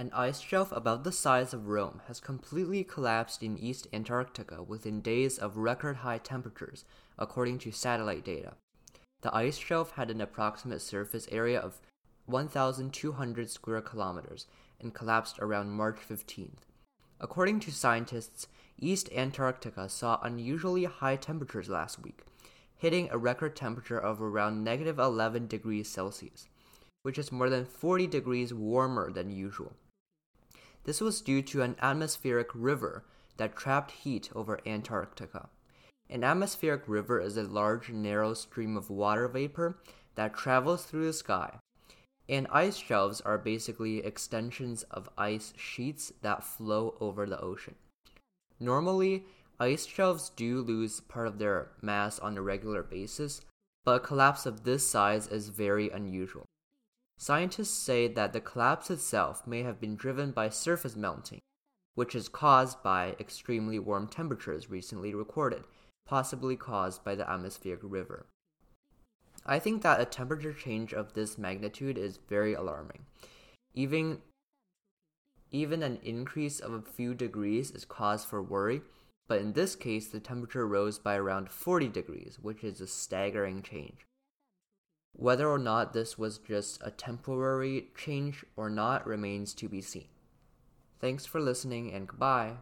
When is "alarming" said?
72.54-73.06